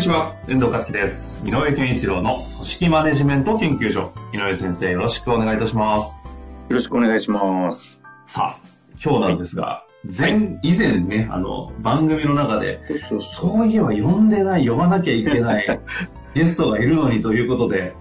[0.00, 1.38] にちは、遠藤和樹です。
[1.44, 4.14] 井上健一郎の組織マネジメント研究所。
[4.32, 6.22] 井上先生、よろしくお願いいたします。
[6.70, 8.00] よろしくお願いします。
[8.26, 8.68] さあ、
[9.04, 12.80] 今日なんですが、前、以前ね、あの、番組の中で、
[13.20, 15.66] そういえば呼んでない、呼ばなきゃいけない
[16.32, 17.92] ゲストがいるのにということで、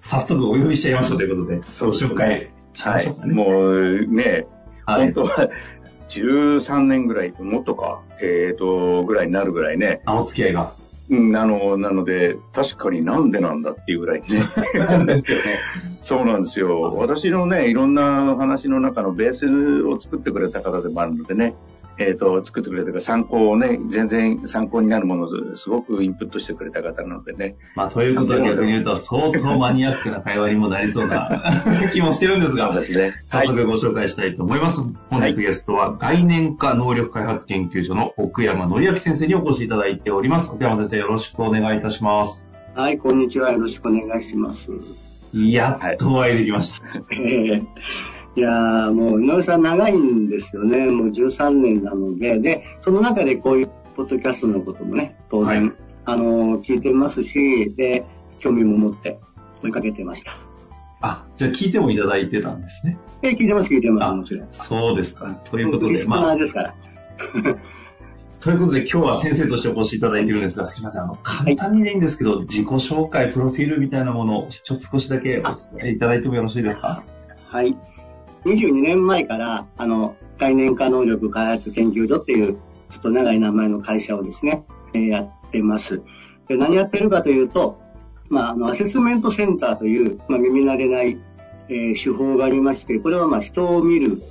[0.00, 3.32] 早速お呼びしちゃいましたということで、そう紹介しまはしょうかね。
[3.32, 3.36] い。
[3.36, 4.48] もうね、
[4.86, 5.50] はい本当は
[6.08, 10.00] 13年ぐらい、もっとか、えっ、と、ぐらいになるぐらいね。
[10.04, 10.72] あ、お付き合いが。
[11.10, 14.26] うん、あの、なので、確かになんでなんだっていうぐらいね。
[15.06, 15.60] ですよね。
[16.00, 16.94] そうなんですよ。
[16.96, 21.54] 私のね、いろんな話の中のベースを作ってくれた方でもあるのでね、
[22.08, 27.56] えっ、と、作ってくれた参考をね、全然参考になるものをすごくインプットしてくれた方なのでね。
[27.76, 33.14] まあ、ということは逆に言うと、相当マニアックな会話にもなりそうな 気もしてるんですが、ですね。
[33.26, 34.80] 早速ご紹介したいと思います。
[35.10, 40.50] 本日ゲストは概念化能力開発研究所の奥山紀明先生にお越しいただいております。
[40.52, 42.50] 奥山先生よろしくお願いいたします。
[42.74, 43.52] はい、こんにちは。
[43.52, 44.68] よろしくお願いします。
[45.34, 46.86] やっとお会いできました。
[47.12, 47.66] えー
[48.34, 50.86] いやーもう、井上さん長いんですよね。
[50.86, 55.74] もう13年なので、で、その中でこういうポッドキャストのこともね、当然、はい
[56.04, 58.04] あのー聞いてますし、で、
[58.38, 59.20] 興味も持って
[59.62, 60.32] 追いかけてました。
[61.00, 62.96] あ、じゃあ聞いてもいただいてたんですね。
[63.22, 64.48] えー聞いてます、聞いてまあす、もちろん。
[64.52, 65.32] そうですか。
[65.44, 66.74] ということで、まあ、ーですから。
[68.40, 75.54] ということで今日は先生としてお越しいただいているんですが、すみません、あの、簡単にでいいんですけど、自己紹介、プロフィールみたいなものをちょっと少しだけお伝
[75.84, 77.04] えいただいてもよろしいですか？
[77.46, 77.76] はい。
[78.44, 82.54] 22年前から、あの、概念化能力開発研究所っていう、
[82.90, 84.64] ちょっと長い名前の会社をですね、
[84.94, 86.02] えーやってます。
[86.48, 87.80] で、何やってるかというと、
[88.28, 91.18] まあ、あの、アセスメントセンターという、まあ、耳慣れない、
[91.68, 94.22] えー手法がありまして、これはまあ、人を見る、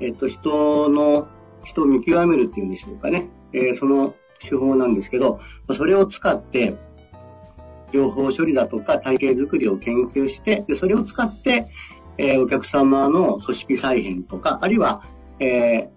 [0.00, 1.28] えっ、と、人の、
[1.62, 3.28] 人を見極めるっていうんでしょうかね。
[3.52, 5.38] えーその手法なんですけど、
[5.76, 6.76] それを使って、
[7.92, 11.68] 情報処理だとか体系づくりを研究して、でそれを使って、
[12.18, 15.02] えーお客様の組織再編とか、あるいは、
[15.38, 15.90] えー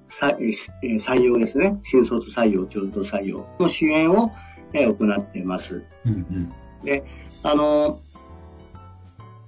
[0.99, 1.79] 採用ですね。
[1.83, 4.31] 新卒採用、中途採用の支援を、
[4.73, 5.83] えー行っています。
[6.05, 6.51] うん
[6.83, 7.03] で、
[7.43, 7.99] あの、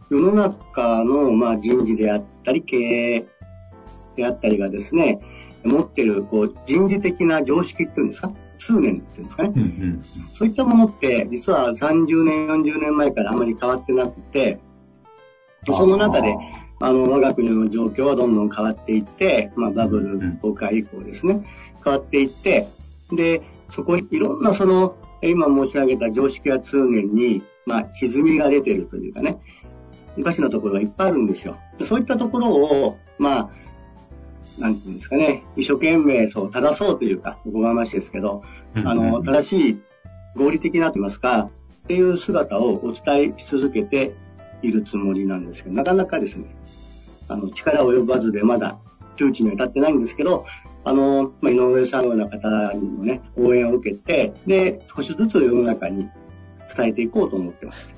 [0.09, 3.27] 世の中の、まあ、人事であったり、経営
[4.15, 5.19] であったりがですね、
[5.63, 8.31] 持ってる、こう、人事的な常識っていうんですか？
[8.57, 9.53] 通念っていうんですかね？
[9.55, 9.61] うん。。
[9.61, 10.01] うん
[10.35, 14.59] そういったものって、実は30年、40年前からあまり変わってなくて、
[15.73, 16.35] その中で、
[16.79, 21.45] あの、我が国の状況はどんどん変わっていって、まあ、バブル崩壊以降ですね、
[21.83, 22.67] 変わっていって、
[23.11, 29.39] で、そこにいろんなその、今申し上げた常識や通念に、まあ、歪みが出てるというかね、
[30.17, 31.57] おかしなところがいっぱいあるんですよ。
[31.77, 33.49] でそういったところを、まあ、
[34.59, 38.43] なんていうんですかね、一生懸命そう、正そうというか、おこがましいですけど、
[38.75, 38.87] うん。
[38.87, 39.81] あの、正しい
[40.35, 41.49] 合理的なと言いますか、
[41.85, 44.15] っていう姿をお伝えし続けて
[44.61, 46.45] いるつもりなんですけど、なかなかですね、
[47.27, 48.77] あの、力及ばずでまだ
[49.15, 50.45] 窮地には至ってないんですけど、
[50.83, 56.09] あの、まあ、井上さんのような方にもね、応援を受けて、で、少しずつ世の中に
[56.75, 57.94] 伝えていこうと思ってます。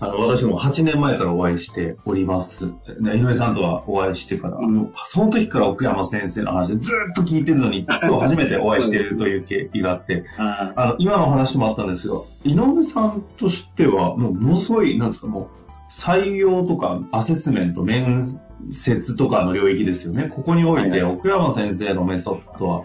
[0.00, 0.10] はい。
[0.10, 2.66] あの、私も8年前からお会いしております。
[3.00, 18.24] ね井上さんとはお会いしてから、あのその時から奥山先生の話ずっと聞いてるのに、今日初めてお会いしているという経緯があって、ああの、今の話もあったんですけど、井上さんとしては、もう、ものすごい、なんですか、もう、採用とか、アセスメント、面
[18.70, 20.28] 接とかの領域ですよね。
[20.28, 22.84] ここにおいて、はい奥山先生のメソッドは、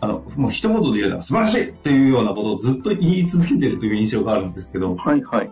[0.00, 5.50] あの、もう一言で言うのは素晴らしいっていうようなことをずっと言い続けてるという印象があるんですけど、はいはい。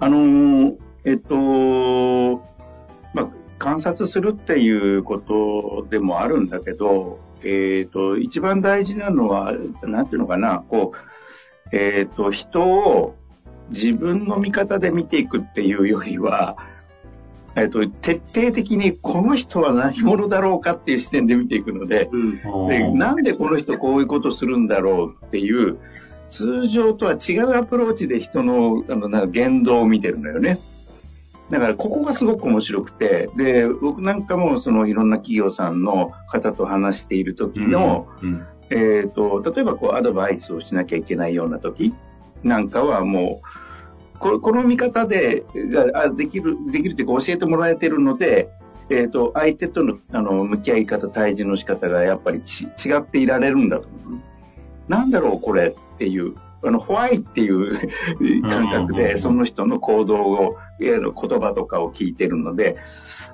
[0.00, 2.36] あのーえっと、
[3.14, 13.16] まあ、観察するっていうことでもあるんだけど、えっと、一番大事なのは、なんていうのかな、こう、えっと、人を
[13.70, 16.56] 自分の見方で見ていくっていうよりは、
[17.56, 22.68] えっと、徹底的にこの人は何者だろうかっていう視点で見ていくので、うん。
[22.68, 25.78] で、なんでこの人こういうことするんだろうっていう、
[26.30, 30.58] 通常とは違うアプローチで人のあのなんか言動を見てるのよね。
[31.50, 41.92] だからここがすごく面白くて、で、僕なんかもそのいろんな企業さんの方と話している時の、うんえっ、と、例えばこうアドバイスをしなきゃいけないような時
[42.44, 43.42] なんかはも
[44.14, 45.44] う、ここの見方で
[45.94, 48.48] あできる、できるというか教えてもらえてるので、
[48.88, 54.20] えっ、と、相手とのあの向き合い方、対峙の仕方がやっぱりち違っていられるんだと思う。
[54.88, 57.78] なんだろうこれっていう、あの、ホワイっていう
[58.42, 62.78] 感覚で、その人の行動を、言葉とかを聞いてるので、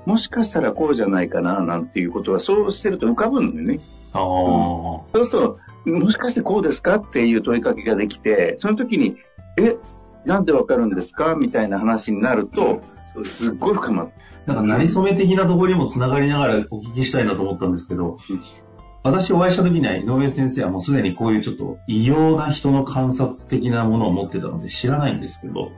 [0.04, 3.78] もしかしたらこうじゃないかな、なんていうことは、そうしてると浮かぶんだよね。
[4.12, 9.16] あそうすると、もしかしてこうですかっていう問いかけができて、その時に、
[9.58, 9.76] え、
[10.24, 12.82] なんでわかるんですかみたいな話になると、
[13.24, 14.08] すっごい深まる。
[14.46, 18.16] なんか、なりそめ的なところにもつながりながらお聞きしたいなと思ったんですけど、
[19.06, 25.70] 私お会いした時には井上先生はもうすでにこういうちょっと異様な人の観察的なものを持ってたので知らないんですけど、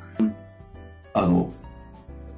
[1.12, 1.52] あの、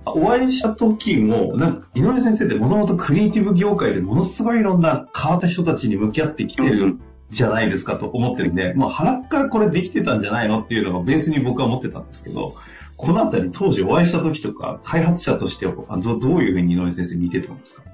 [0.05, 6.99] お会いした時も、なんか井上先生ってもともとクリエイティブ業界でものすごいいろんな変わった人たちに向き合ってきてる
[7.31, 12.57] じゃないですかと思ってるんで、もう腹からこれできてたんじゃないのっていうのがベースに僕は思ってたんですけど、
[12.97, 17.85] このあたり当時お会いした時とか、開発者としてはどどういうふうに井上先生見てたんですか？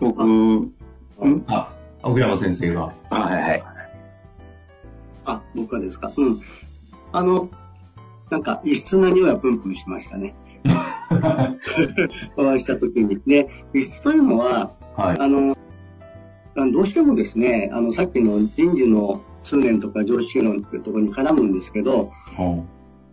[0.00, 0.72] 僕、
[1.46, 2.92] あ、奥山先生が。
[3.10, 3.64] はいはい。
[5.24, 6.10] あ、僕はですか？
[6.16, 6.40] うん。
[7.12, 7.48] あの、
[8.30, 10.34] なんか異質な匂いはプンプンしましたね。
[12.36, 13.20] お会いした時に。
[13.26, 15.56] で、異質というのは、はい、あの、
[16.72, 22.12] どうしてもですね、あの、さっきの人事の通念とか常識論っていうところに絡むんですけど、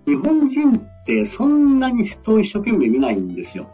[0.06, 3.68] 日本人ってそんなに人を一生懸命見ないんですよ。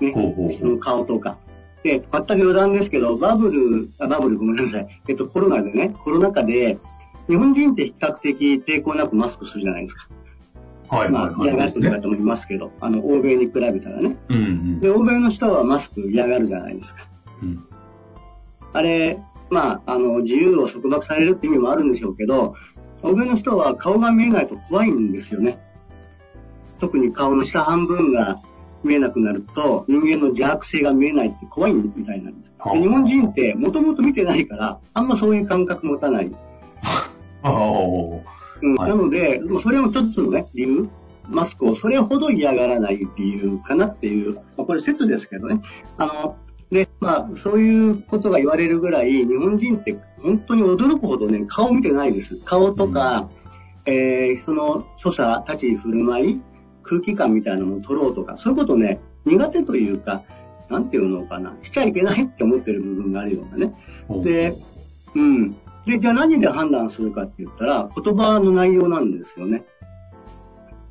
[0.00, 0.12] ね。
[0.12, 1.38] ほうほう人の顔とか。
[1.86, 5.02] で、全く余談ですけど、バブル、あ、バブルごめんなさい。
[5.08, 6.78] えっと、コロナでね、コロナ禍で、
[7.28, 10.08] 日本人って比較的抵抗なくマスクするじゃないですか。
[10.88, 11.10] はい。
[11.10, 14.16] まあ、嫌がってる方もいますけど、あの、欧米に比べたらね。
[14.28, 17.06] うんうん、で、欧米の人はマスク嫌がるじゃないですか。
[17.42, 17.64] うん、
[18.72, 22.54] あれ、まあ、あの、自由を束縛されるって意味もあるんでしょうけど、
[23.02, 25.58] 欧米の人は顔が見えないと怖いんですよね。
[26.80, 28.40] 特に顔の下半分が
[28.84, 32.52] 見えなくなると、人間の邪悪性が見えないって怖いみたいなんです。
[32.72, 36.26] で日本人ってもともと見てないから、あんまそういう感覚持たない。
[38.62, 40.88] うん、なので、それも一つのね、理由。
[41.28, 45.60] マスクをそれほど嫌がらない理由かなっていう、まあ、これ説ですけどね。
[45.96, 46.36] あの、
[46.70, 52.36] で、まあ、そういうことが言われるぐらい、日本人って本当に驚くほどね、顔見てないです。
[52.44, 53.28] 顔とか、
[53.86, 56.40] うん、えー、その所作、立ち居振る舞い、
[56.86, 60.22] 空気感みたいなのを取ろうとか、そういうことね、苦手というか、
[60.70, 63.74] なんていうのかな、しちゃいけないって思ってる部分があるようなね。
[64.22, 64.56] で、
[65.14, 65.56] うん。
[65.84, 69.64] で、じゃあ何で判断するかって言ったら、言葉の内容なんですよね。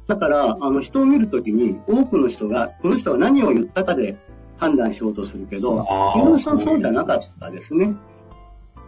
[0.08, 4.18] だから、あの、人を見るときに、多くの人が、この人が何を言ったかで
[4.58, 7.96] 判断しようとするけど、井上さんそうじゃなかったですね。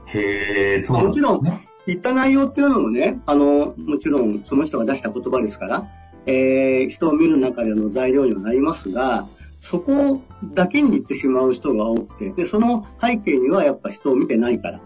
[0.05, 1.27] へえ、そうなんですね。
[1.27, 5.87] もちろん、言った内容っていうのもね、あの、もちろんその人が出した言葉ですから、
[6.27, 9.27] えー、人を見る中での材料にはなりますが、
[9.61, 10.21] そこ
[10.53, 14.81] だけに言ってしまう人が多くて、で、その背景にはやっぱ人を見てないから、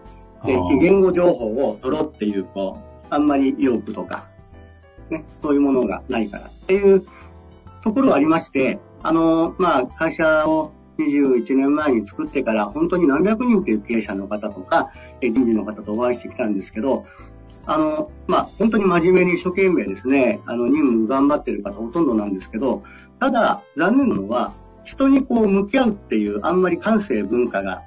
[0.46, 2.78] で、非言語情報を取ろうっていうと、
[3.10, 4.28] あんまり意欲とか、
[5.10, 7.04] ね、そういうものがないからっていう
[7.82, 17.04] ところがありまして、あの、まあ、会社を21年前に作ってから本当に何百人という経営者の方とか、人事の方とお会いしてきたんですけど、
[17.66, 22.82] あの、まあ、本当に真面目に一生懸命ですね、あの、任務頑張ってる方ほとんどなんですけど、
[23.20, 24.52] ただ、残念なのは、
[24.84, 27.82] 人にこう向き合うっていう、あんまり感性文化が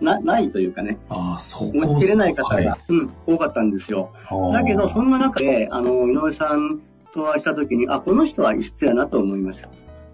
[0.00, 4.12] なないというかね、あそう持ちきれない方が、はい、うん、多かったんですよ。
[4.52, 6.80] だけど、そんな中で、あの、井上さん
[7.12, 9.68] とお会いしたときに、あ、この人は異質やなと思いました。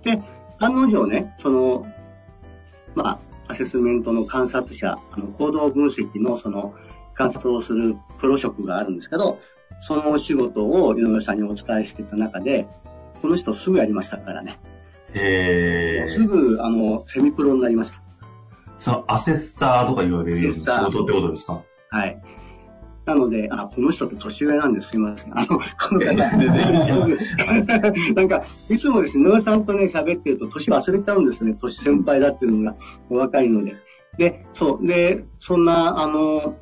[0.04, 0.22] で、
[0.58, 1.86] 案の定ね、その、
[2.94, 6.74] まあ、アセスメントの観察者、あの行動分析のその
[7.18, 9.40] 観察をするプロ職があるんですけど、
[9.82, 12.66] そのお仕事を井上さんにお伝えしてた中で、
[13.20, 14.60] この人すぐやりましたからね。
[15.14, 18.00] へすぐ、あの、セミプロになりました。
[18.78, 21.62] そのアセッサーとか言われる仕事ってことですか？
[21.90, 22.22] はい。
[23.04, 25.36] なので、あ、この人って年上なんですすいません。
[25.36, 25.54] あの、こ
[25.92, 26.14] の方、
[28.14, 31.56] なんか、いつもですね、井上さんとね、喋ってると年忘れちゃうんですね。
[31.60, 32.76] 年先輩だっていうのが
[33.08, 33.76] お若いので。
[34.18, 34.86] で、そう。
[34.86, 36.54] で、そんな、あの、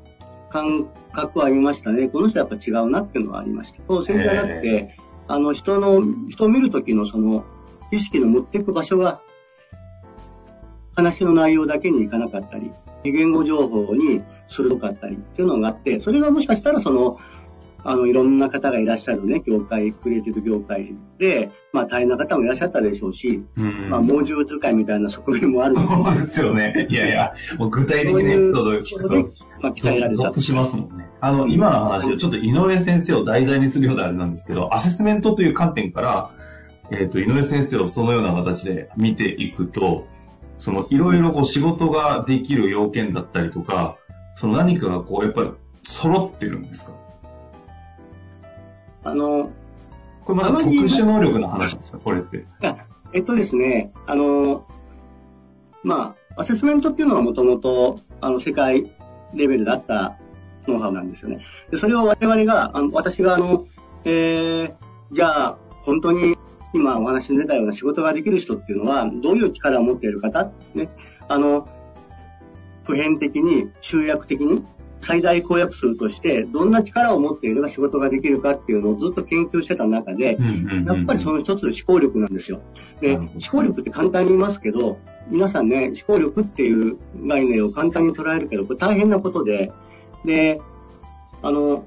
[0.50, 2.08] 感覚はありましたね。
[2.08, 3.80] この人はやっぱ違うなっていうのはありました。
[3.88, 4.96] そう、それじゃなくて、
[5.28, 7.44] あの、人の、人を見るときのその、
[7.90, 9.20] 意識の持っていく場所が、
[10.94, 12.72] 話の内容だけにいかなかったり、
[13.04, 17.18] 言語情報に鋭かったりっていうのがあって、それがもしかしたらその、
[17.88, 26.88] あの、いろんな方がいらっしゃるね、業界、クリエイティブ業界で、まあ大変な方もいらっしゃったでしょうし、うんまあ猛獣使いみたいな側面もあるそうですよね。
[26.90, 29.14] いやいや、もう具体的なエピソードを聞くと、
[29.61, 31.09] まあ鍛えられたゾッとしますもんね。
[31.21, 36.31] あの、今の話をちょっと井上先生を題材にするようであれなんですけど、アセスメントという観点から、
[36.90, 40.07] えっ、と、井上先生をそのような形で見ていくと、
[40.59, 43.97] その、いろいろこう仕事ができる要件だったりとか、
[44.35, 45.50] その何かがこう、やっぱり
[45.85, 47.05] 揃ってるんですか？
[49.06, 49.50] あの、
[50.25, 51.98] これまた特殊能力の話ですか？
[51.98, 52.44] これって。
[53.12, 54.66] えっとですね、あの、
[55.84, 58.90] まあ、アセスメントっていうのはもともと、あの、世界
[59.34, 60.16] レベルだった
[60.66, 61.44] ノウハウなんですよね。
[61.70, 63.66] で、それを我々が、あの私があの、
[64.04, 64.75] えー、
[65.12, 66.36] じゃあ、本当に
[66.75, 70.50] 今お話に出たような仕事ができる人っていうのは、どういう力を持っている方？
[70.75, 70.90] ね、
[71.28, 71.68] あの、
[72.82, 74.64] 普遍的に、集約的に、
[75.00, 80.38] 最大公約数として、どんな力を持っていれば仕事ができるかっていうのをずっと研究してた中で、
[80.86, 82.60] やっぱりその一つ思考力なんですよ。
[83.00, 84.98] で、思考力って簡単に言いますけど、
[85.28, 89.72] 皆さんね、思考力っていう概念を簡単に捉えるけど、これ大変なことで、
[90.24, 90.60] で、
[91.42, 91.84] あの、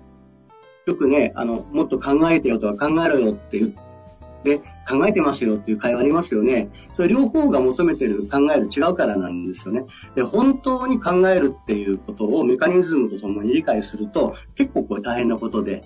[0.85, 6.69] よくね、あの、もっと考えてよとか考えろよって言って、考えてますよっていう会話ありますよね。
[6.96, 9.86] それ両方が求めてる考える違うからなんですよね。
[10.15, 15.84] で、本当に考えるっていうことをメカニズムとともに理解すると、結構これ大変なことで、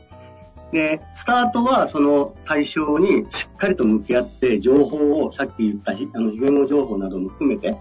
[0.71, 7.77] で、スタートはその対象にしっかりと向き合って、情報を、さっき言ったあの非言語情報なども含めて、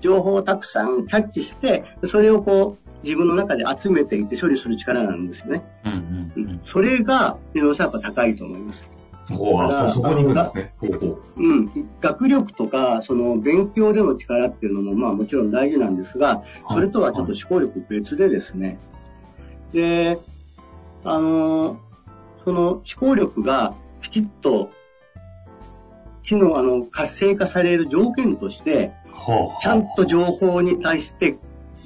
[0.00, 5.64] 情報をたくさんキャッチして、それをこう、自分の中で集めていって処理する力なんですよね。
[5.84, 5.92] うん
[6.36, 6.60] うんうん。
[6.64, 8.88] それが、井上さんやっぱ高いと思います。
[9.28, 10.72] そそこに行くんですね。
[10.78, 11.20] ほうほう。
[11.36, 11.70] うん。
[12.00, 18.78] 学力とか、その勉強での力っていうのも、まあもちろん大事なんですが、それとはちょっと思考力別でですね。
[19.72, 20.18] で、
[21.04, 21.80] あの、
[22.44, 24.70] その思考力がきちっと、
[26.22, 28.92] 機能、あの、活性化される条件として、
[29.60, 31.38] ちゃんと情報に対して、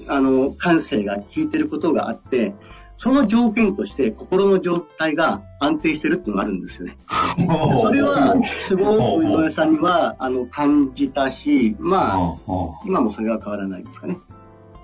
[0.09, 2.55] あの、感性が効いてることがあって、
[3.01, 6.99] その条件として心の状態が安定してるっていうのがあるんですよね。
[7.09, 12.37] それは、すごく井上さんには、あの、感じたし、まあ、
[12.85, 14.19] 今もそれは変わらないですかね。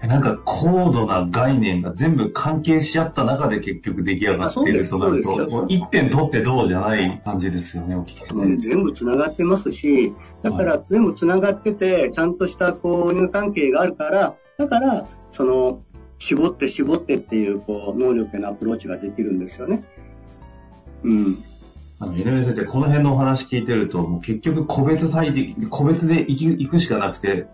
[0.03, 15.83] なんか高度な概念が全部関係し合った中で結局出来上がっているとなると、一点取ってどうじゃない感じですよね、お聞きして全部繋がってますし、だから全部繋がってて、ちゃんとしたこう、因果関係があるから、だから、その、
[16.19, 19.85] 絞って絞ってっていう、こう、能力へのアプローチができるんですよね。
[21.03, 21.37] うん。
[21.99, 27.47] あの、井上先生、この辺のお話聞いてると、もう結局個別最適、個別で行き行くしかなくて、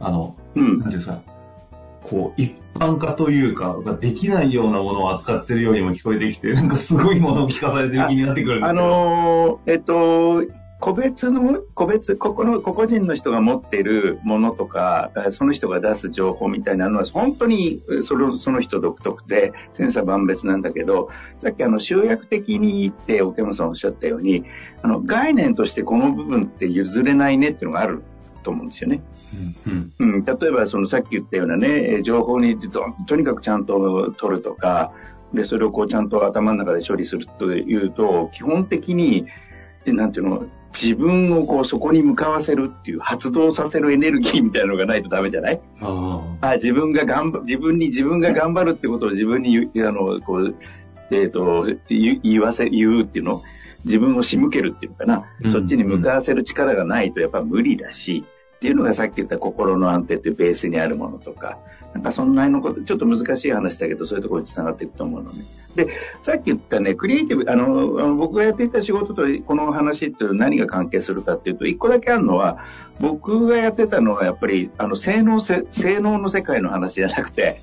[0.00, 1.22] あの、うんなんていうんですか、
[2.02, 8.80] こう、一般化というか、ができないようなものを扱ってるようにも聞こえてきて、なんかすごいものを聞かされてる気になってくるんですあよ。
[8.80, 10.42] のーえっと、
[10.80, 24.44] 個別の、個別、ここの、個々人の人が持っているものとか、えその人が出す情報みたいなのは、本当にそのその人独特で、千差万別なんだけど、さっきあの、集約的にって奥山さんおっしゃったように、
[24.82, 28.02] あの、概念としてこの部分って譲れないねっていうのがある
[28.42, 29.02] と思うんですよね。
[29.66, 29.92] うん。
[29.98, 34.92] うん、例えばそのさっき言ったようなね、えー情報にととにかくちゃんと取るとか、
[35.34, 39.26] で、それをこうちゃんと頭の中で処理するというと、基本的に、
[39.84, 45.60] えなんていうの、自分をこうそこに向かわせるっていう発動させるエネルギーみたいなのがないとダメじゃない？
[45.80, 50.54] ああ自分が頑張、自分に自分が頑張るってことを自分にあの、こう、
[51.10, 53.42] えっ、と、言言わせ、言うっていうの？
[53.84, 55.50] 自分を仕向けるっていうのかな、うん。
[55.50, 58.24] そっちに向かわせる力がないとやっぱ無理だし、
[58.60, 61.56] っていうのがさっき言った心の安定っていうベースにあるものとか、
[61.94, 65.38] なんかそんなのこと、ちょっと難しい話だけど、そういうところに繋がっていくと思うのね。
[65.76, 65.88] で、
[66.20, 72.58] さっき言ったね、クリエイティブ、あの、僕がやっていた仕事とこの話っていうのは何が関係するかっていうと、一個だけあるのは、
[73.00, 77.62] 僕がやってたのはやっぱり、あの、性能せ、性能の世界の話じゃなくて、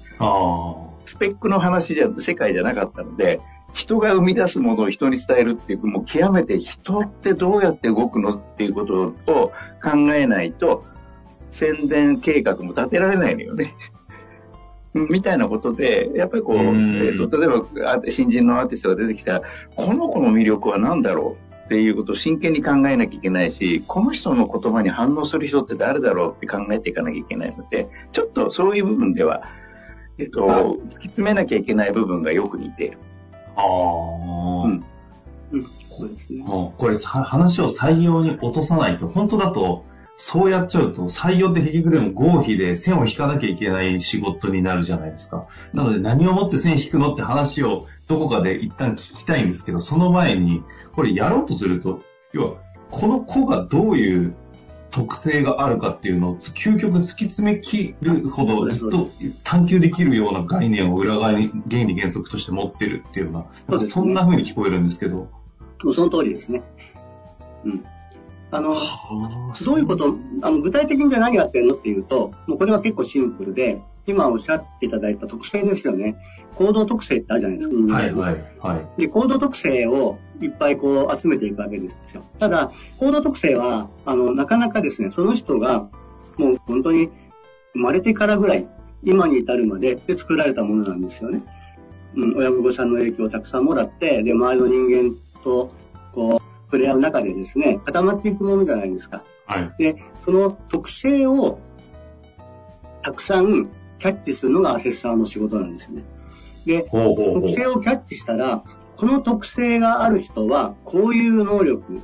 [1.05, 3.39] スペックの話じゃ、世界じゃなかったので、
[3.77, 9.51] 人が生み出すものを人に伝えるっていう、もう極めて人ってどうやって動くのっていうことを
[9.83, 10.83] 考えないと、
[11.51, 13.75] 宣伝計画も立てられないのよね。
[14.95, 17.49] みたいなことで、やっぱりこう、えうんーと例え
[17.83, 19.41] ばあ新人のアーティストが出てきたら、
[19.75, 29.43] この子の魅力は何だろうっていうことを真剣に考えなきゃいけないし、この人の言葉に反応する人って誰だろうって考えていかなきゃいけないので、ちょっとそういう部分では、
[30.17, 32.97] えっ、と、突き詰めなきゃいけない部分がよく似ている。
[33.57, 33.61] あ。
[33.61, 34.63] ああ。
[34.65, 34.83] うん
[35.51, 35.63] うん。
[35.63, 36.43] そうですね。
[36.43, 39.85] もうこれさ話を採用に落とさないと、本当だと、
[40.19, 45.47] そうやっちゃうと、採用って結局でも合否で線を引かなきゃいけない仕事になるじゃないですか。
[45.73, 50.63] なので何をもって線引くのって話をどこかで一旦聞きたいんですけど、その前に、
[50.95, 52.01] これやろうとすると、
[52.33, 52.55] 要は、
[52.89, 54.35] この子がどういう
[54.91, 59.07] 特性があるかっていうのを究極突き詰めきるほどずっと
[59.43, 65.29] 探求できるような概念を裏側に原理原則として持ってるっていうような、そんな風に聞こえるんですけど。
[65.93, 66.63] その通りですね。
[67.65, 67.85] うん。
[68.49, 68.75] あの、
[69.65, 76.15] どういうこと、あの具体的にじゃ何やってんのっていうと、もうこれは結構シンプルで、今おっしゃっていただいた特性ですよね。
[76.57, 77.93] 行動特性ってあるじゃないですか。
[77.93, 79.01] はいはいはい。
[79.01, 82.23] で、行動特性をいっぱいこう集めていくわけですよ。
[82.39, 85.87] ただ、行動特性は、あの、なかなかですね、その人が
[86.37, 87.09] もう本当に
[87.73, 88.67] 生まれてからぐらい、
[89.03, 91.43] 今に至るまでで作られたものなんですよね。
[92.15, 95.71] うん、親御さんの影響をたくさんもらって、で、周りの人間と、
[96.13, 99.23] こう、触れ合う中でですね、固まっていくものじゃないですか。
[99.45, 99.73] はい。
[99.77, 101.59] で、その特性を
[103.03, 106.03] たくさんキャッチするのがアセッサーの仕事なんですよね。
[106.67, 108.63] で、特性をキャッチしたら、
[108.97, 112.01] この特性がある人は、こういう能力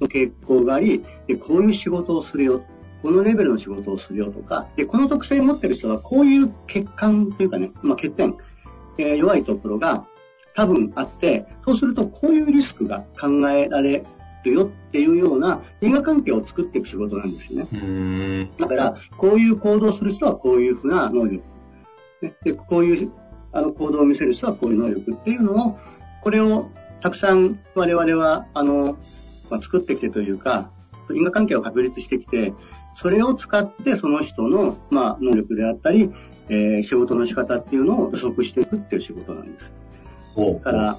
[0.00, 2.62] の傾向があり、で、こういう仕事をするよ。
[3.02, 8.36] このレベルの仕事をするよとか、で、この特性を持ってる人は、こういう欠陥というかね、まあ、欠点、
[8.98, 10.06] えー、弱いところが
[10.54, 14.04] 多分あって、そうするとこういうリスクが考えられ
[14.44, 18.50] るよっていうような因果関係を作っていく仕事なんですよね。
[18.58, 21.42] だから、こういう行動する人はこういうふうな能力。
[22.42, 23.12] で、こういう
[23.56, 25.78] あの行動を見せる人はこういう能力っていうのを、
[26.22, 26.70] これを
[27.00, 28.98] たくさん我々は、あの、
[29.48, 30.70] まあ、作ってきてというか、
[31.10, 32.52] 因果関係を確立してきて、
[32.96, 36.10] それを使ってその人の、まあ、能力であったり、
[36.48, 39.72] えー、仕事の仕方っていうのを予測していくっていう仕事なんです。
[40.36, 40.96] だから、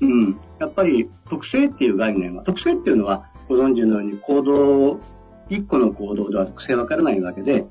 [0.00, 5.00] うん、やっぱり特性っていう概念は、特性っていうのはご存知のように行動、
[5.48, 7.66] 一個の行動では特性わからないわけで、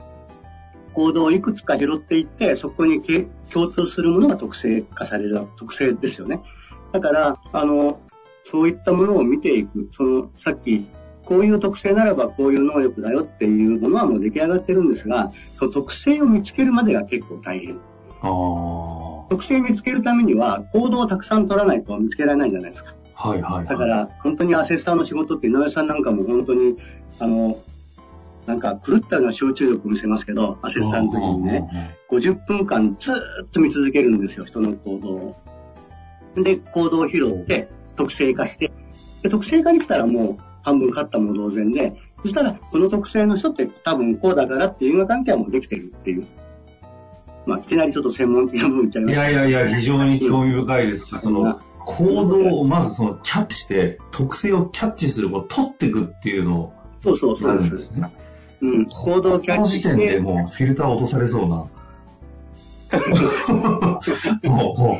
[0.98, 3.04] 行動をいくつか拾っていって、そこに
[3.54, 6.42] 共通するものが特性化される特性ですよね。
[6.92, 8.00] だから、あの、
[8.44, 10.88] そういったものを見ていく、その、さっき、
[11.24, 17.80] こういう特性ならばこういう能力だよっていうものはもう出来上がってるんですが、その特性を見つけるまでが結構大変。
[19.30, 22.95] 特性見つけるためには行動をたくさん取らないと見つけられないじゃないですか。
[23.13, 26.76] はいはい、はい、だから、本当にアセッサーの仕事って井上さんなんかも本当に、
[27.19, 27.60] あの、
[28.47, 35.36] なんか狂ったような集中力を見せますけど、アセッサーの時にね、50分間ずっと見続けるんですよ、人の行動を。
[36.38, 38.71] で、行動を拾って、特性化して、
[39.21, 46.27] で特性化に来たらもう半分勝ったも同然で、そしたら、この特性の人って多分こうだからっていう因果関係はもうできてるっていう。
[47.45, 57.91] まあ、いきなりちょっと専門的な部分ちゃいますいやいやいや、非常に興味深いですし、その、行動をまずそのキャッチして、特性をキャッチする、こう取っていくっていうのを、そうそうそうです。
[57.91, 58.12] ね。
[58.62, 59.89] うん、行動をキャッチして。
[59.89, 61.65] この時点でもうフィルター落とされそうな。
[64.50, 65.00] もう、も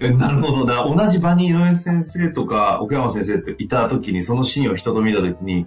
[0.00, 0.84] う、なるほどな。
[0.84, 5.66] 同じ場に井上先生とか奥山先生っていた時に、そのシーンを人と見た時に、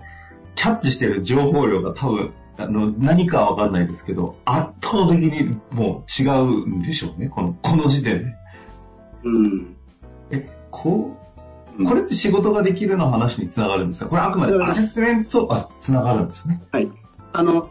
[0.56, 7.30] キャッチしてる情報量が多分、あの、何かはわかんないですけど、圧倒的にもう違うんでしょうね。
[7.30, 8.36] この、この時点で。
[9.24, 9.76] うん。
[10.32, 11.18] え、こ
[11.80, 14.10] う、これって仕事ができるの話につながるんですか？
[14.10, 16.62] これあくまでアセスメント、あ、つながるんですね。
[16.72, 16.92] はい。
[17.34, 17.70] あの、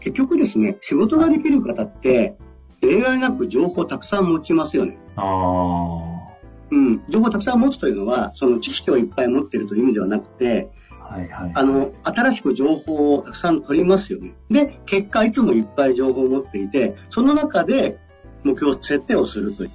[0.00, 2.36] 結局ですね、仕事ができる方って、
[2.82, 4.98] 例外なく情報をたくさん持ちますよね。
[5.16, 6.24] ああ。
[6.70, 7.02] うん。
[7.08, 11.52] 情報をたくさん持つというのは、その知識をいっぱい持っているという意味ではなくて、はいはい。
[11.54, 14.34] あの、新しく情報をたくさん取りますよね。
[14.50, 17.98] で、結果いつもいっぱい情報を持っていて、その中で
[18.42, 19.70] 目標設定をするという。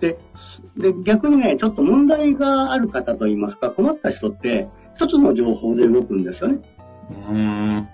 [0.00, 0.18] で、
[0.76, 6.60] で逆にね、ちょっと問題がある方といいますか、困った人って、一つの情報で動くんですよね。
[7.10, 7.88] うん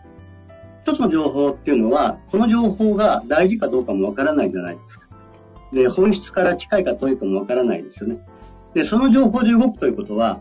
[0.85, 5.07] 一つの情報っていうのは、この情報が大事かどうかもわからないじゃないですか。
[5.73, 8.19] で、本質から近いか遠いかもわからないですよね。
[8.75, 10.41] で、その情報で動くということは、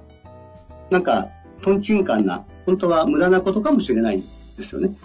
[0.89, 1.29] なんか、
[1.62, 4.95] トンチンカンな、本当は無駄なことかもしれないんですよね。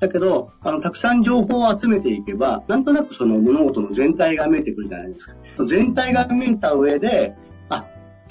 [0.00, 5.34] だけど、あの、たくさん情報を集めていけば、なんとなくその物事の全体が見えてくるじゃないですか。
[5.66, 7.34] 全体が見えた上で、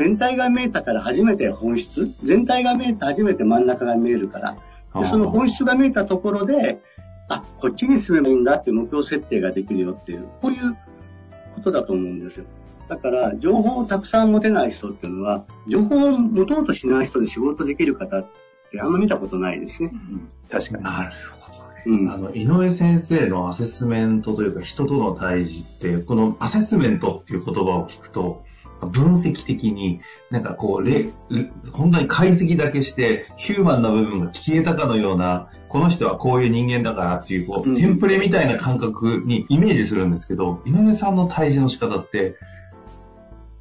[0.01, 4.57] 全体が見えたから初めて本質、全体が見えて初めて真ん中が見えるから、
[4.99, 6.81] でその本質が見えたところで、
[7.29, 10.75] あ、こっちに進めばいいんだって目標設定ができるよっていう、こういう
[11.53, 12.45] ことだと思うんですよ。
[12.89, 18.25] だから、情報をたくさん持てない人っていうのは、情報を持とうとしない人で仕事できる方っ
[18.71, 19.91] てあんま見たことないですね。
[19.93, 20.83] うん、確かに。
[20.83, 21.83] なるほどね。
[21.85, 28.43] うん、あの、井上先生のアセスメントというか、人との対峙って、このアセスメントっていう言葉を聞くと、
[28.87, 31.09] 分析的に、なんかこう、れ、
[31.71, 42.35] 本当に解析だけして、ヒューマンな部分が消えたかのような、この人はこういう人間だからっていう、こう、テンプレみたいな感覚にイメージするんですけど、井上さんの対峙の仕方って、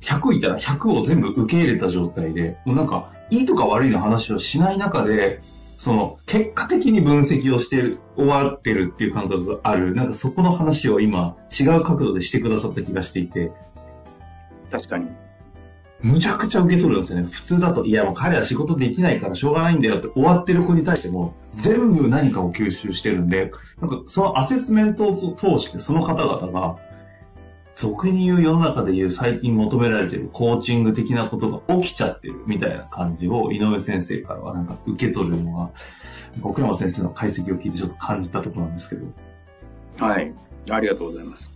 [0.01, 5.41] 100いたら100を全部受け入れた状態で、もうなんか、いいとか悪いの話をしない中で、
[5.79, 13.53] その、結果的に分析をしてる、終わってるっていう感覚がある、なんかそこの話を今、違う角度でしてくださった気がしていて。
[14.71, 15.09] 確かに。
[16.03, 17.25] むちゃくちゃ受け取るんですよね。
[17.25, 26.79] 普通だと、いやもう彼は仕事できないからしょうがないんだよって終わってる子に対しても、全部何かを吸収してるんで、なんかそのアセスメントを通してその方々が、
[27.75, 35.71] 俗に言う世の中で言う最近求められてるコーチング的なことが起きちゃってるみたいな感じを井上先生からはなんか受け取るのが、
[36.43, 39.07] 奥山先生の解析を聞いてちょっと感じたところなんですけど。
[39.99, 40.33] はい。
[40.71, 41.51] ありがとうございます。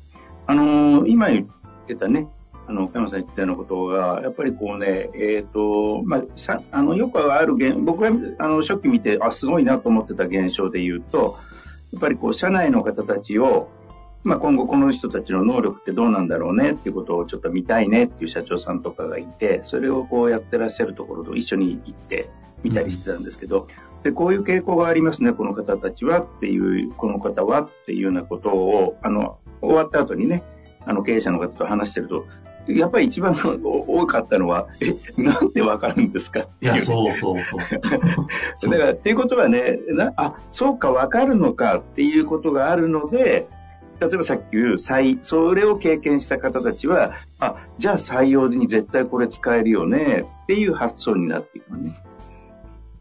[0.47, 2.29] あのー、今言ってたね、
[2.67, 11.37] あの、岡山さん言ったようなことが、やっぱりこうね、えっ、ー、と、まあ、さあの、よくある現、僕が、あの、初期見て、あ、すごいなと思ってた現象で言うと、
[11.93, 13.69] やっぱりこう、社内の方たちを、
[14.25, 22.31] まあ、今後この人たちの能力ってどうなんだろうねっていうことをちょっと見たいねっていう社長さんとかがいて、それをこうやってらっしゃるところと一緒に行って
[22.63, 23.69] 見たりしてたんですけど、
[24.03, 30.43] で、こういう傾向がありますね、この方たちはっていう、この方はっていうようなことを、あの、終わった後にね、
[30.87, 32.27] あの経営者の方と話してると、
[32.67, 36.41] やっぱり一番多かったのは、え、なんでわかるんですか？
[36.41, 36.75] っていう。
[36.75, 37.61] いや、そうそうそう。
[38.71, 39.79] だから、っていうことはね、
[40.17, 43.47] あ、そうか、わかるのかっていうことがあるので、
[44.01, 52.03] 例えばさっき言う採、それを経験した方たちは、あ、じゃあ採用に絶対これ使えるよねっていう発想になっていくのね。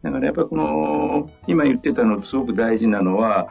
[0.02, 3.48] だからやっぱこの、今言ってたのすごく大事なのは、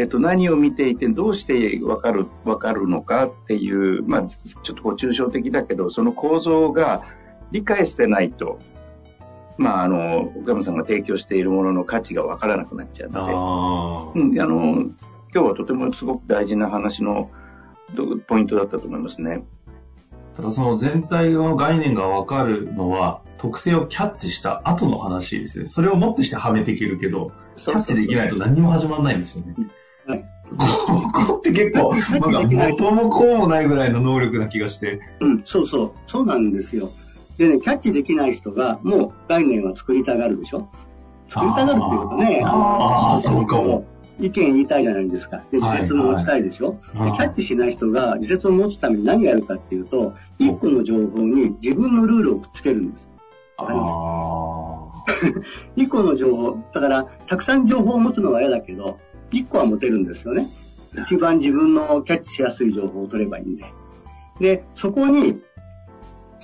[0.00, 7.02] えっと、何を見ていてどうしてわかる、わかるのかっていう、まあ、ちょっとこう抽象的だけど、その構造が
[7.50, 8.60] 理解してないと、
[9.58, 14.90] まあ、あの、岡山さんが提供しているものの価値がわからなくなっちゃうので、うん、あの、
[15.34, 17.30] 今日はとてもすごく大事な話の
[18.26, 19.44] ポイントだったと思いますね。
[20.34, 25.66] ただその全体の概念がわかるのは、特性をキャッチした後の話ですね。
[25.66, 29.54] それをもってしてはめていけるけど、キャッチできないと何も始まらないんですよね。
[29.56, 29.70] はい。
[30.60, 31.94] ここって結構、
[32.30, 35.00] なんか元もこうもないぐらいの能力な気がして。
[35.20, 35.90] うん、そうそう。
[36.06, 36.90] そうなんですよ。
[37.38, 40.68] でね、キャッチできない人が、もう概念は作りたがるでしょ？
[41.28, 43.84] 作りたがるっていうかね、ああ、そうかも。
[44.18, 45.44] 意見言いたいじゃないですか。
[45.50, 53.10] で、自説も持ちたいでしょ、はいはい、でキャッチしない人が自説を持つために何やるかっていうと、一個の情報に自分のルールをくっつけるんです。
[53.56, 58.98] わかります一個の情報、だから、たくさん情報を持つのは嫌だけど、
[59.30, 60.46] 一個は持てるんですよね。
[61.02, 63.64] 一番自分のキャッチしやすい情報を取ればいいんで。
[64.40, 65.40] で、そこに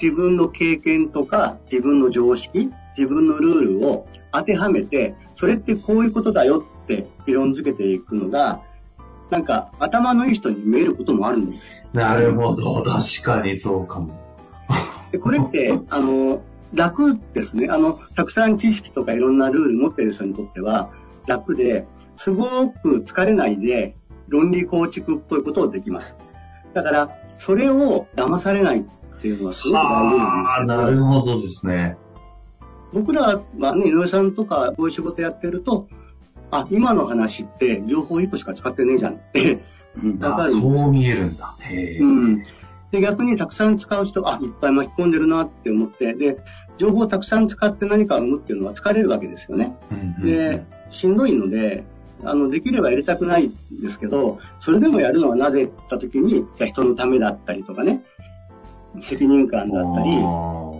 [0.01, 8.63] 自分の経験とか自分の常識、自分のルールを当てはめて、それってこういうことだよって理論づけていくのが、
[9.31, 11.71] なんか頭のいい人に見えることもあるんです。
[11.93, 12.83] なるほど。
[12.83, 14.15] 確かにそうかも。
[15.11, 16.43] でこれって、あの、
[16.75, 17.69] 楽ですね。
[17.71, 20.91] あの、たくさん知識とかいろんなルール持ってる人にとっては
[21.27, 21.87] 楽で、
[22.17, 23.95] すごく疲れないで
[24.29, 26.15] 論理構築っぽいことをできます。
[26.75, 28.85] だから、それを騙されないっ
[29.21, 30.83] ていうのはすごく大事なんですけど。
[30.83, 31.97] なるほどですね。
[32.93, 35.89] 僕らはね、井上さんとかこういう仕事やってると、
[36.51, 39.65] あ、今の話って情報1個しか使ってねえじゃんって
[40.21, 41.55] わかるそう見えるんだ。
[41.61, 42.45] へうん。
[42.91, 46.39] で、逆にたくさん使う人、あ、いっぱい巻き込んでるなって思って、で、
[46.79, 49.77] 情報をたくさん使って何かを生むっていうのは疲れるわけですよね。
[49.91, 51.85] うんうん、で、しんどいので、
[52.29, 58.05] あの、できればやりたくないんですけど、それでもやるのはなぜった時に、人のためだったりとかね、
[59.03, 60.17] 責任感だったり、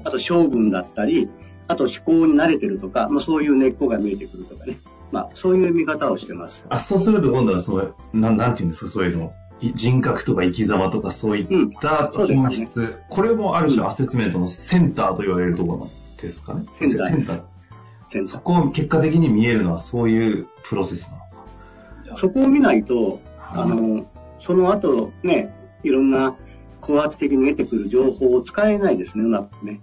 [0.05, 1.29] あと性分だったり、
[1.69, 4.79] あと思考に慣れてるとか、まあそういう根っこが見えてくるとかね。
[5.13, 6.65] まあそういう見方をしてます。
[6.69, 9.33] あ、そうすると今度はそう、なん、なんていうんですか、そういうの。
[9.61, 15.89] 人格とか生き様とかそういった本質、うんね、これもある種アセスメントのセンターと言われるところ
[16.21, 16.67] ですかね。
[16.75, 17.09] センター。
[17.09, 18.27] センター。
[18.29, 21.19] そこを結果的に見えるのはそういうプロセスな。
[22.15, 24.07] そこを見ないと、あの、
[24.39, 26.37] その後ね、いろんな
[26.81, 29.81] 高圧的に得てくる情報を使えないですね、うまくね。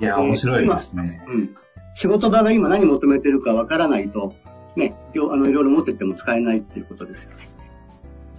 [0.00, 1.22] いや、面白いですね。
[1.28, 1.56] うん。
[1.94, 4.34] 仕事場が今何求めてるかわからないと、
[4.76, 7.50] ね、あのいろいろ持ってっても使えないっていうことですよね。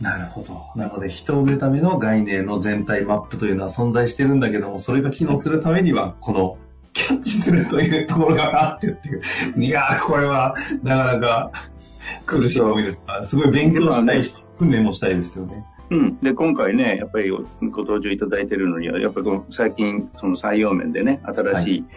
[0.02, 0.66] なるほど。
[0.76, 6.58] なので、人を売るための概念の全体マップというのは存在してるんだけども、それが機能するためには、この、
[6.94, 9.22] キャッチするというところがあってっていう。
[9.58, 11.52] いやー、これは、なかなか
[12.26, 13.02] 苦しい思いです。
[13.24, 14.24] すごい勉強したい、
[14.58, 15.66] 訓練もしたいですよね。
[15.90, 16.18] うん。
[16.20, 21.90] で、今回ね、やっぱりご登場いただいているのには、やっぱり最近、その採用面でね、新しい、はい、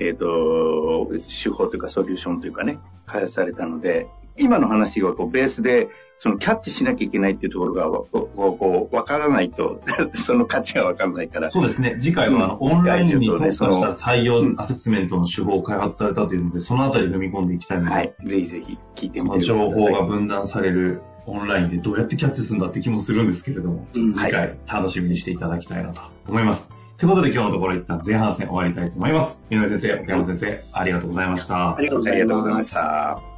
[0.00, 9.82] えっ、ー、と、手法というかソリューションというかね、開発されたので、今の話がこうベースで、そのキャッチしなきゃいけないっていうところが、こう、こう分からないと、
[10.14, 11.50] その価値が分からないから。
[11.50, 11.96] そうですね。
[12.00, 17.90] 次回は、あの、オンラインに特化した採用アセスメントの手法を開発されたというので、そのあたり踏み込んでいきたいので。
[17.90, 18.14] はい。
[18.24, 19.58] ぜひぜひ聞いてみてください。
[19.58, 26.74] 情報が分断されるオンラインでどうやってキャッチするんだって気もするんですけれども、次回楽しみにしていただきたいなと思います。
[26.96, 29.46] ということで今日のところ一旦前半戦終わりたいと思います。
[29.50, 31.76] 井上先生、奥山先生、ありがとうございました。
[31.76, 33.37] ありがとうございました。